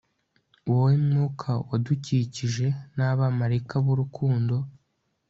[0.69, 2.65] Wowe mwuka wadukikije
[2.95, 4.55] nabamarayika burukundo